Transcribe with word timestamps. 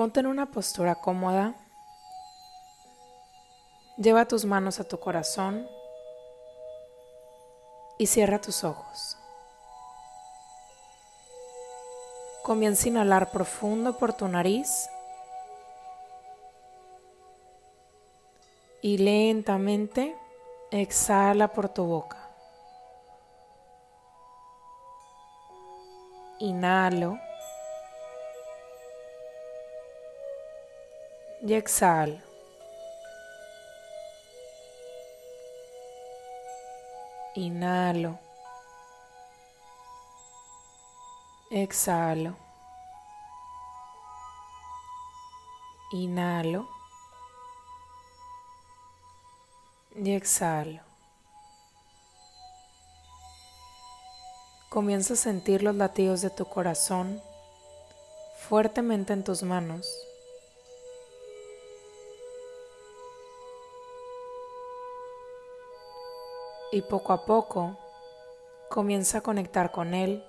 Ponte 0.00 0.20
en 0.20 0.28
una 0.28 0.46
postura 0.46 0.94
cómoda. 0.94 1.52
Lleva 3.98 4.26
tus 4.26 4.46
manos 4.46 4.80
a 4.80 4.84
tu 4.84 4.98
corazón 4.98 5.68
y 7.98 8.06
cierra 8.06 8.40
tus 8.40 8.64
ojos. 8.64 9.18
Comienza 12.42 12.86
a 12.86 12.88
inhalar 12.88 13.30
profundo 13.30 13.98
por 13.98 14.14
tu 14.14 14.26
nariz 14.26 14.88
y 18.80 18.96
lentamente 18.96 20.16
exhala 20.70 21.48
por 21.48 21.68
tu 21.68 21.84
boca. 21.84 22.16
Inhalo 26.38 27.18
y. 31.42 32.22
Inhalo. 37.34 38.18
Exhalo. 41.50 42.36
Inhalo. 45.92 46.68
Y 49.96 50.12
exhalo. 50.12 50.82
Comienza 54.68 55.14
a 55.14 55.16
sentir 55.16 55.62
los 55.62 55.74
latidos 55.74 56.20
de 56.20 56.28
tu 56.28 56.44
corazón 56.44 57.20
fuertemente 58.48 59.14
en 59.14 59.24
tus 59.24 59.42
manos. 59.42 60.09
Y 66.72 66.82
poco 66.82 67.12
a 67.12 67.24
poco 67.24 67.76
comienza 68.68 69.18
a 69.18 69.20
conectar 69.20 69.72
con 69.72 69.94
Él 69.94 70.24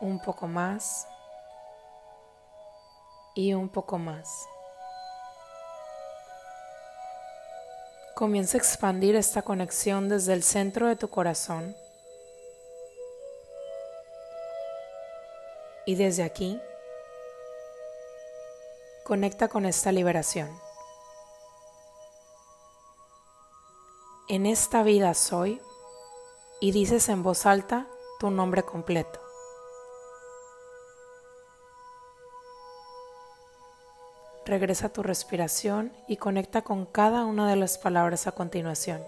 un 0.00 0.18
poco 0.20 0.48
más 0.48 1.06
y 3.34 3.54
un 3.54 3.68
poco 3.68 3.98
más. 3.98 4.46
Comienza 8.14 8.56
a 8.56 8.60
expandir 8.60 9.16
esta 9.16 9.42
conexión 9.42 10.08
desde 10.08 10.32
el 10.32 10.42
centro 10.42 10.86
de 10.88 10.96
tu 10.96 11.08
corazón 11.08 11.76
y 15.86 15.94
desde 15.94 16.22
aquí 16.22 16.60
conecta 19.04 19.48
con 19.48 19.66
esta 19.66 19.92
liberación. 19.92 20.61
En 24.32 24.46
esta 24.46 24.82
vida 24.82 25.12
soy 25.12 25.60
y 26.58 26.72
dices 26.72 27.10
en 27.10 27.22
voz 27.22 27.44
alta 27.44 27.86
tu 28.18 28.30
nombre 28.30 28.62
completo. 28.62 29.20
Regresa 34.46 34.86
a 34.86 34.88
tu 34.94 35.02
respiración 35.02 35.92
y 36.08 36.16
conecta 36.16 36.62
con 36.62 36.86
cada 36.86 37.26
una 37.26 37.46
de 37.46 37.56
las 37.56 37.76
palabras 37.76 38.26
a 38.26 38.32
continuación. 38.32 39.04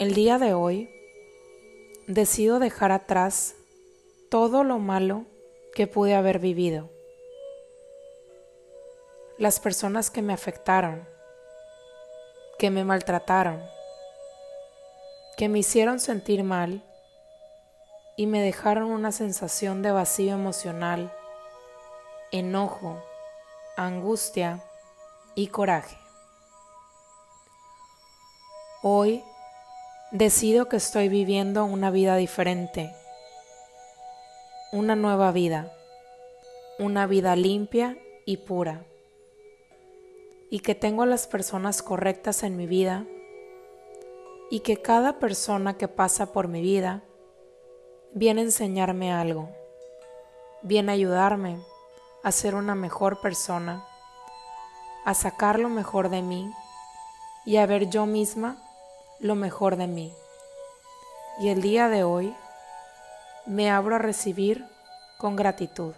El 0.00 0.12
día 0.12 0.38
de 0.38 0.54
hoy 0.54 0.90
decido 2.08 2.58
dejar 2.58 2.90
atrás 2.90 3.54
todo 4.28 4.64
lo 4.64 4.80
malo 4.80 5.24
que 5.72 5.86
pude 5.86 6.16
haber 6.16 6.40
vivido. 6.40 6.90
Las 9.38 9.60
personas 9.60 10.10
que 10.10 10.22
me 10.22 10.32
afectaron, 10.32 11.14
que 12.58 12.70
me 12.70 12.84
maltrataron, 12.84 13.62
que 15.36 15.48
me 15.48 15.58
hicieron 15.58 16.00
sentir 16.00 16.42
mal 16.42 16.82
y 18.16 18.26
me 18.26 18.40
dejaron 18.40 18.90
una 18.90 19.12
sensación 19.12 19.82
de 19.82 19.92
vacío 19.92 20.32
emocional, 20.32 21.12
enojo, 22.32 23.02
angustia 23.76 24.62
y 25.34 25.48
coraje. 25.48 25.98
Hoy 28.82 29.22
decido 30.10 30.68
que 30.68 30.76
estoy 30.76 31.10
viviendo 31.10 31.66
una 31.66 31.90
vida 31.90 32.16
diferente, 32.16 32.90
una 34.72 34.96
nueva 34.96 35.30
vida, 35.30 35.70
una 36.78 37.06
vida 37.06 37.36
limpia 37.36 37.98
y 38.24 38.38
pura 38.38 38.82
y 40.56 40.60
que 40.60 40.74
tengo 40.74 41.02
a 41.02 41.06
las 41.06 41.26
personas 41.26 41.82
correctas 41.82 42.42
en 42.42 42.56
mi 42.56 42.66
vida 42.66 43.04
y 44.48 44.60
que 44.60 44.80
cada 44.80 45.18
persona 45.18 45.76
que 45.76 45.86
pasa 45.86 46.32
por 46.32 46.48
mi 46.48 46.62
vida 46.62 47.02
viene 48.14 48.40
a 48.40 48.44
enseñarme 48.44 49.12
algo, 49.12 49.50
viene 50.62 50.92
a 50.92 50.94
ayudarme 50.94 51.62
a 52.22 52.32
ser 52.32 52.54
una 52.54 52.74
mejor 52.74 53.20
persona, 53.20 53.84
a 55.04 55.12
sacar 55.12 55.58
lo 55.58 55.68
mejor 55.68 56.08
de 56.08 56.22
mí 56.22 56.50
y 57.44 57.58
a 57.58 57.66
ver 57.66 57.90
yo 57.90 58.06
misma 58.06 58.56
lo 59.20 59.34
mejor 59.34 59.76
de 59.76 59.88
mí. 59.88 60.14
Y 61.38 61.50
el 61.50 61.60
día 61.60 61.90
de 61.90 62.02
hoy 62.02 62.34
me 63.44 63.70
abro 63.70 63.96
a 63.96 63.98
recibir 63.98 64.64
con 65.18 65.36
gratitud. 65.36 65.92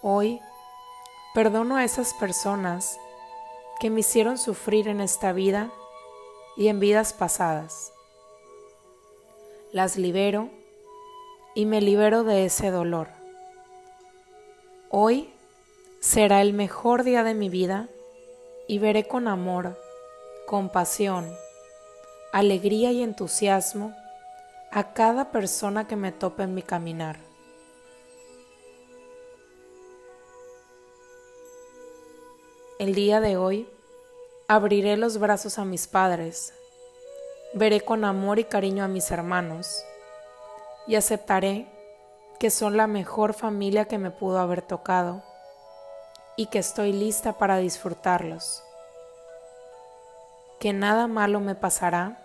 Hoy 0.00 0.40
Perdono 1.34 1.74
a 1.74 1.82
esas 1.82 2.14
personas 2.14 3.00
que 3.80 3.90
me 3.90 4.00
hicieron 4.00 4.38
sufrir 4.38 4.86
en 4.86 5.00
esta 5.00 5.32
vida 5.32 5.72
y 6.56 6.68
en 6.68 6.78
vidas 6.78 7.12
pasadas. 7.12 7.92
Las 9.72 9.96
libero 9.96 10.48
y 11.56 11.66
me 11.66 11.80
libero 11.80 12.22
de 12.22 12.44
ese 12.44 12.70
dolor. 12.70 13.08
Hoy 14.90 15.28
será 15.98 16.40
el 16.40 16.52
mejor 16.52 17.02
día 17.02 17.24
de 17.24 17.34
mi 17.34 17.48
vida 17.48 17.88
y 18.68 18.78
veré 18.78 19.08
con 19.08 19.26
amor, 19.26 19.76
compasión, 20.46 21.28
alegría 22.32 22.92
y 22.92 23.02
entusiasmo 23.02 23.92
a 24.70 24.92
cada 24.92 25.32
persona 25.32 25.88
que 25.88 25.96
me 25.96 26.12
tope 26.12 26.44
en 26.44 26.54
mi 26.54 26.62
caminar. 26.62 27.33
El 32.84 32.94
día 32.94 33.22
de 33.22 33.38
hoy 33.38 33.66
abriré 34.46 34.98
los 34.98 35.16
brazos 35.16 35.58
a 35.58 35.64
mis 35.64 35.86
padres, 35.86 36.52
veré 37.54 37.80
con 37.80 38.04
amor 38.04 38.38
y 38.38 38.44
cariño 38.44 38.84
a 38.84 38.88
mis 38.88 39.10
hermanos 39.10 39.82
y 40.86 40.96
aceptaré 40.96 41.66
que 42.38 42.50
son 42.50 42.76
la 42.76 42.86
mejor 42.86 43.32
familia 43.32 43.86
que 43.86 43.96
me 43.96 44.10
pudo 44.10 44.38
haber 44.38 44.60
tocado 44.60 45.22
y 46.36 46.48
que 46.48 46.58
estoy 46.58 46.92
lista 46.92 47.38
para 47.38 47.56
disfrutarlos, 47.56 48.62
que 50.60 50.74
nada 50.74 51.06
malo 51.06 51.40
me 51.40 51.54
pasará 51.54 52.18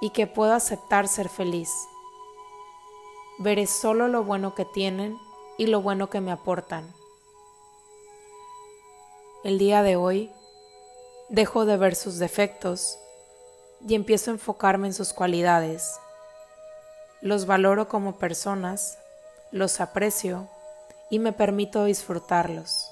y 0.00 0.10
que 0.10 0.28
puedo 0.28 0.52
aceptar 0.52 1.08
ser 1.08 1.28
feliz. 1.28 1.70
Veré 3.40 3.66
solo 3.66 4.06
lo 4.06 4.22
bueno 4.22 4.54
que 4.54 4.66
tienen 4.66 5.18
y 5.58 5.66
lo 5.66 5.82
bueno 5.82 6.10
que 6.10 6.20
me 6.20 6.30
aportan 6.30 6.94
el 9.44 9.58
día 9.58 9.82
de 9.82 9.96
hoy 9.96 10.32
dejo 11.28 11.66
de 11.66 11.76
ver 11.76 11.94
sus 11.94 12.18
defectos 12.18 12.98
y 13.86 13.94
empiezo 13.94 14.30
a 14.30 14.34
enfocarme 14.34 14.86
en 14.86 14.94
sus 14.94 15.12
cualidades. 15.12 16.00
Los 17.20 17.44
valoro 17.44 17.86
como 17.86 18.16
personas, 18.16 18.98
los 19.52 19.82
aprecio 19.82 20.48
y 21.10 21.18
me 21.18 21.32
permito 21.32 21.84
disfrutarlos. 21.84 22.90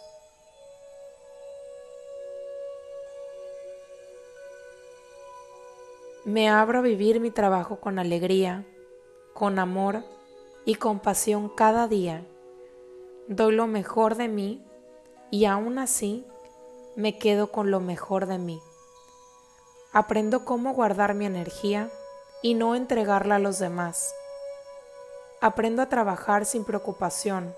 Me 6.26 6.50
abro 6.50 6.80
a 6.80 6.82
vivir 6.82 7.18
mi 7.18 7.30
trabajo 7.30 7.80
con 7.80 7.98
alegría, 7.98 8.66
con 9.32 9.58
amor 9.58 10.04
y 10.66 10.74
compasión 10.74 11.48
cada 11.48 11.88
día. 11.88 12.26
Doy 13.26 13.54
lo 13.54 13.66
mejor 13.66 14.16
de 14.16 14.28
mí 14.28 14.62
y 15.30 15.46
aún 15.46 15.78
así 15.78 16.26
me 16.96 17.18
quedo 17.18 17.50
con 17.50 17.70
lo 17.70 17.80
mejor 17.80 18.26
de 18.26 18.38
mí. 18.38 18.62
Aprendo 19.92 20.44
cómo 20.44 20.74
guardar 20.74 21.14
mi 21.14 21.26
energía 21.26 21.90
y 22.42 22.54
no 22.54 22.74
entregarla 22.74 23.36
a 23.36 23.38
los 23.38 23.58
demás. 23.58 24.14
Aprendo 25.40 25.82
a 25.82 25.88
trabajar 25.88 26.46
sin 26.46 26.64
preocupación, 26.64 27.54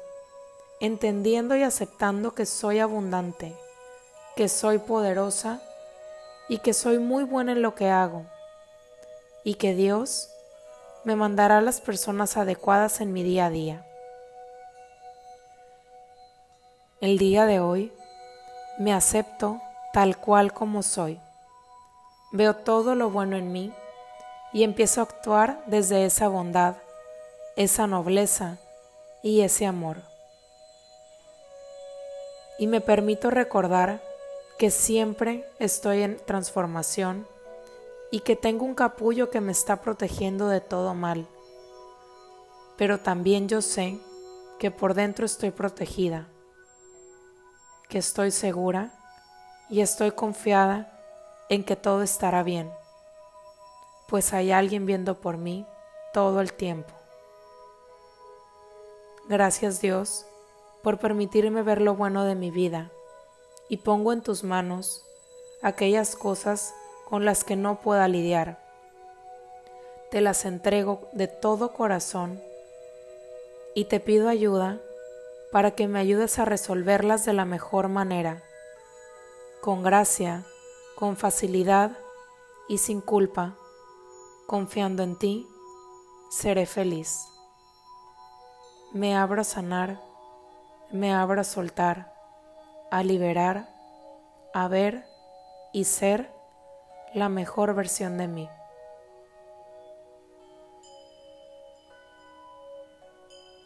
entendiendo 0.81 1.57
y 1.57 1.63
aceptando 1.63 2.35
que 2.35 2.47
soy 2.47 2.79
abundante, 2.79 3.57
que 4.37 4.49
soy 4.49 4.79
poderosa 4.79 5.61
y 6.49 6.59
que 6.59 6.75
soy 6.75 6.99
muy 6.99 7.25
buena 7.25 7.53
en 7.53 7.63
lo 7.63 7.75
que 7.75 7.91
hago. 7.91 8.27
y 9.45 9.57
que 9.57 9.75
Dios 9.75 10.31
me 11.05 11.17
mandará 11.17 11.61
las 11.61 11.83
personas 11.83 12.39
adecuadas 12.39 13.03
en 13.03 13.13
mi 13.13 13.23
día 13.23 13.47
a 13.47 13.51
día. 13.51 13.87
El 17.01 17.19
día 17.19 17.45
de 17.45 17.61
hoy 17.61 17.93
me 18.79 18.93
acepto 18.93 19.61
tal 19.93 20.17
cual 20.17 20.53
como 20.53 20.83
soy. 20.83 21.21
Veo 22.33 22.57
todo 22.57 22.95
lo 22.95 23.11
bueno 23.11 23.37
en 23.37 23.53
mí 23.53 23.73
y 24.53 24.65
empiezo 24.65 25.01
a 25.01 25.05
actuar 25.05 25.63
desde 25.67 26.05
esa 26.05 26.29
bondad, 26.29 26.77
esa 27.57 27.87
nobleza 27.87 28.59
y 29.23 29.43
ese 29.43 29.67
amor. 29.67 29.99
Y 32.59 32.67
me 32.67 32.81
permito 32.81 33.31
recordar 33.31 34.03
que 34.59 34.71
siempre 34.71 35.49
estoy 35.59 36.03
en 36.03 36.17
transformación 36.25 37.27
y 38.11 38.21
que 38.21 38.37
tengo 38.37 38.65
un 38.65 38.75
capullo 38.75 39.31
que 39.31 39.41
me 39.41 39.53
está 39.53 39.81
protegiendo 39.81 40.49
de 40.49 40.61
todo 40.61 40.95
mal. 40.95 41.27
Pero 42.77 42.99
también 42.99 43.49
yo 43.49 43.61
sé 43.61 43.99
que 44.59 44.71
por 44.71 44.95
dentro 44.95 45.27
estoy 45.27 45.51
protegida, 45.51 46.29
que 47.89 47.99
estoy 47.99 48.31
segura 48.31 48.93
y 49.69 49.81
estoy 49.81 50.11
confiada 50.13 50.91
en 51.49 51.65
que 51.65 51.77
todo 51.77 52.03
estará 52.03 52.43
bien, 52.43 52.71
pues 54.09 54.33
hay 54.33 54.53
alguien 54.53 54.87
viendo 54.87 55.21
por 55.21 55.37
mí 55.37 55.67
todo 56.13 56.41
el 56.41 56.53
tiempo. 56.53 56.93
Gracias 59.29 59.81
Dios 59.81 60.27
por 60.83 60.99
permitirme 60.99 61.63
ver 61.63 61.81
lo 61.81 61.95
bueno 61.95 62.25
de 62.25 62.35
mi 62.35 62.51
vida 62.51 62.91
y 63.69 63.79
pongo 63.79 64.13
en 64.13 64.23
tus 64.23 64.45
manos 64.45 65.05
aquellas 65.63 66.15
cosas 66.15 66.75
con 67.09 67.25
las 67.25 67.43
que 67.43 67.57
no 67.57 67.81
pueda 67.81 68.07
lidiar. 68.07 68.59
Te 70.11 70.21
las 70.21 70.45
entrego 70.45 71.09
de 71.13 71.27
todo 71.27 71.73
corazón 71.73 72.41
y 73.75 73.87
te 73.87 73.99
pido 73.99 74.29
ayuda 74.29 74.79
para 75.55 75.71
que 75.71 75.87
me 75.87 76.01
ayudes 76.01 76.41
a 76.41 76.45
resolverlas 76.45 77.25
de 77.25 77.33
la 77.33 77.45
mejor 77.45 77.87
manera, 77.89 78.43
con 79.61 79.85
gracia, 79.85 80.45
con 80.97 81.17
facilidad 81.17 81.97
y 82.69 82.79
sin 82.79 83.01
culpa, 83.01 83.55
confiando 84.49 85.05
en 85.05 85.17
ti, 85.17 85.47
seré 86.29 86.67
feliz. 86.67 87.21
Me 88.93 89.15
abro 89.17 89.43
a 89.43 89.45
sanar, 89.45 90.01
me 90.91 91.15
abro 91.15 91.41
a 91.41 91.45
soltar 91.45 92.13
a 92.91 93.05
liberar, 93.05 93.69
a 94.55 94.67
ver 94.67 95.07
y 95.73 95.85
ser 95.85 96.33
la 97.15 97.29
mejor 97.29 97.77
versión 97.77 98.19
de 98.19 98.27
mí. 98.27 98.49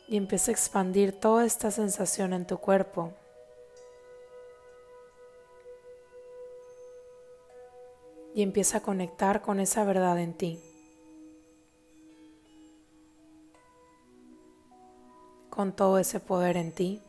Y 0.08 0.16
empieza 0.16 0.50
a 0.50 0.54
expandir 0.54 1.12
toda 1.12 1.44
esta 1.44 1.70
sensación 1.70 2.32
en 2.32 2.46
tu 2.46 2.58
cuerpo. 2.58 3.12
Y 8.34 8.42
empieza 8.42 8.78
a 8.78 8.82
conectar 8.82 9.42
con 9.42 9.60
esa 9.60 9.84
verdad 9.84 10.18
en 10.18 10.34
ti. 10.34 10.60
Con 15.50 15.76
todo 15.76 15.98
ese 15.98 16.20
poder 16.20 16.56
en 16.56 16.72
ti. 16.72 17.02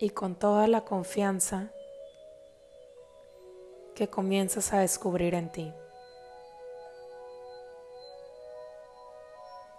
y 0.00 0.10
con 0.10 0.34
toda 0.34 0.66
la 0.66 0.80
confianza 0.80 1.70
que 4.00 4.08
comienzas 4.08 4.72
a 4.72 4.78
descubrir 4.78 5.34
en 5.34 5.52
ti. 5.52 5.74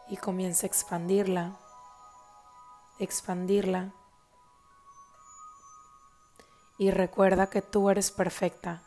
Y 0.09 0.17
comienza 0.17 0.67
a 0.67 0.69
expandirla, 0.69 1.57
expandirla. 2.99 3.95
Y 6.77 6.91
recuerda 6.91 7.49
que 7.49 7.63
tú 7.63 7.89
eres 7.89 8.11
perfecta. 8.11 8.83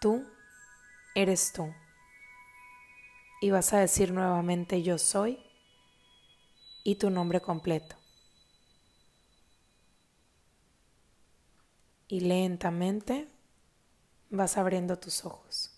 Tú 0.00 0.28
eres 1.14 1.52
tú. 1.52 1.72
Y 3.40 3.52
vas 3.52 3.72
a 3.72 3.78
decir 3.78 4.10
nuevamente 4.10 4.82
yo 4.82 4.98
soy 4.98 5.38
y 6.82 6.96
tu 6.96 7.10
nombre 7.10 7.40
completo. 7.40 7.94
y 12.12 12.20
lentamente 12.20 13.31
vas 14.32 14.56
abriendo 14.56 14.98
tus 14.98 15.24
ojos. 15.24 15.70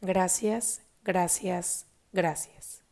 Gracias, 0.00 0.82
gracias, 1.04 1.86
gracias. 2.12 2.85